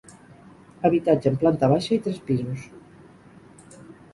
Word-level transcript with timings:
Habitatge 0.87 1.29
amb 1.31 1.43
planta 1.45 1.69
baixa 1.73 1.93
i 1.99 1.99
tres 2.07 2.17
pisos. 2.31 2.67